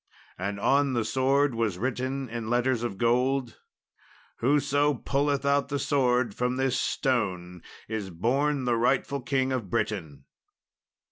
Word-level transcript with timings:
And 0.35 0.59
on 0.59 0.93
the 0.93 1.05
sword 1.05 1.53
was 1.53 1.77
written 1.77 2.27
in 2.27 2.49
letters 2.49 2.81
of 2.81 2.97
gold, 2.97 3.59
"Whoso 4.37 4.95
pulleth 4.95 5.45
out 5.45 5.69
the 5.69 5.77
sword 5.77 6.33
from 6.33 6.55
this 6.55 6.75
stone 6.75 7.61
is 7.87 8.09
born 8.09 8.65
the 8.65 8.77
rightful 8.77 9.21
King 9.21 9.51
of 9.51 9.69
Britain." 9.69 10.25